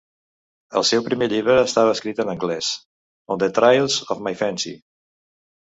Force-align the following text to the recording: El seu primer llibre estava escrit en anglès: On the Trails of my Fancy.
El 0.79 0.85
seu 0.91 1.03
primer 1.09 1.27
llibre 1.33 1.57
estava 1.65 1.93
escrit 1.97 2.23
en 2.25 2.33
anglès: 2.35 2.73
On 3.35 3.45
the 3.45 3.53
Trails 3.61 4.03
of 4.17 4.27
my 4.29 4.37
Fancy. 4.45 4.75